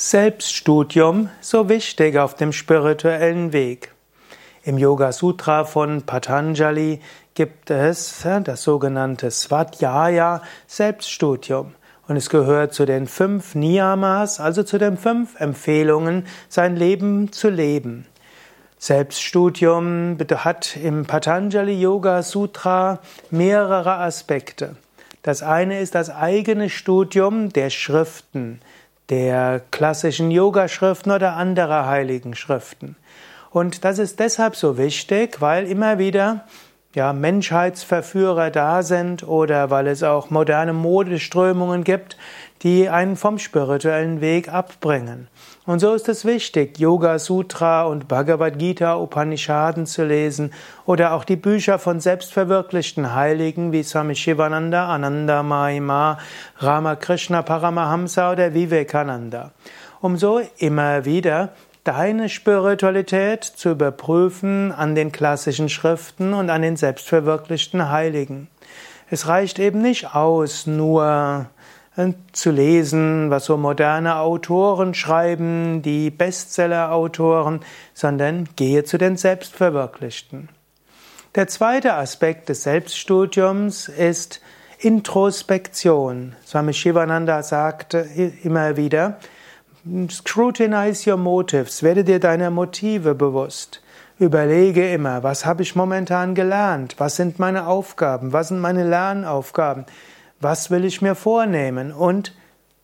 [0.00, 3.90] Selbststudium so wichtig auf dem spirituellen Weg.
[4.62, 7.00] Im Yoga Sutra von Patanjali
[7.34, 11.74] gibt es das sogenannte Svadhyaya Selbststudium.
[12.06, 17.50] Und es gehört zu den fünf Niyamas, also zu den fünf Empfehlungen, sein Leben zu
[17.50, 18.06] leben.
[18.78, 23.00] Selbststudium hat im Patanjali Yoga Sutra
[23.32, 24.76] mehrere Aspekte.
[25.22, 28.60] Das eine ist das eigene Studium der Schriften
[29.10, 32.96] der klassischen Yoga-Schriften oder anderer heiligen Schriften.
[33.50, 36.44] Und das ist deshalb so wichtig, weil immer wieder
[36.98, 42.16] ja, Menschheitsverführer da sind oder weil es auch moderne Modeströmungen gibt,
[42.62, 45.28] die einen vom spirituellen Weg abbringen.
[45.64, 50.52] Und so ist es wichtig, Yoga Sutra und Bhagavad Gita Upanishaden zu lesen
[50.86, 56.18] oder auch die Bücher von selbstverwirklichten Heiligen wie Swami Shivananda, Ananda Mahima,
[56.58, 59.52] Ramakrishna Paramahamsa oder Vivekananda.
[60.00, 61.50] Um so immer wieder
[61.88, 68.48] deine Spiritualität zu überprüfen an den klassischen Schriften und an den selbstverwirklichten Heiligen.
[69.08, 71.46] Es reicht eben nicht aus, nur
[71.96, 77.60] äh, zu lesen, was so moderne Autoren schreiben, die Bestseller-Autoren,
[77.94, 80.50] sondern gehe zu den Selbstverwirklichten.
[81.36, 84.42] Der zweite Aspekt des Selbststudiums ist
[84.78, 86.36] Introspektion.
[86.46, 88.06] Swami Shivananda sagte
[88.42, 89.18] immer wieder,
[90.10, 93.80] Scrutinize your motives, werde dir deiner Motive bewusst.
[94.18, 96.96] Überlege immer, was habe ich momentan gelernt?
[96.98, 98.32] Was sind meine Aufgaben?
[98.32, 99.86] Was sind meine Lernaufgaben?
[100.40, 101.92] Was will ich mir vornehmen?
[101.92, 102.34] Und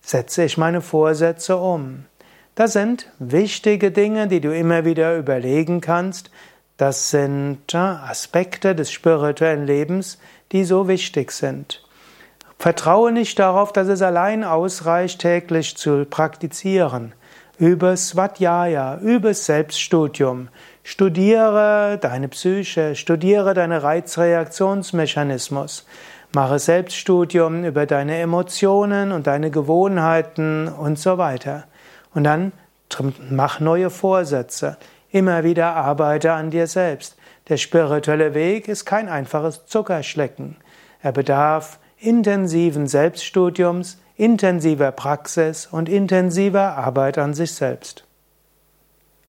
[0.00, 2.06] setze ich meine Vorsätze um?
[2.54, 6.30] Das sind wichtige Dinge, die du immer wieder überlegen kannst.
[6.76, 10.18] Das sind Aspekte des spirituellen Lebens,
[10.52, 11.85] die so wichtig sind.
[12.58, 17.12] Vertraue nicht darauf, dass es allein ausreicht, täglich zu praktizieren.
[17.58, 20.48] Übe Svadhyaya, übe Selbststudium.
[20.82, 25.86] Studiere deine Psyche, studiere deine Reizreaktionsmechanismus.
[26.32, 31.64] Mache Selbststudium über deine Emotionen und deine Gewohnheiten und so weiter.
[32.14, 32.52] Und dann
[33.30, 34.76] mach neue Vorsätze.
[35.10, 37.16] Immer wieder arbeite an dir selbst.
[37.48, 40.56] Der spirituelle Weg ist kein einfaches Zuckerschlecken.
[41.00, 48.05] Er bedarf intensiven Selbststudiums, intensiver Praxis und intensiver Arbeit an sich selbst.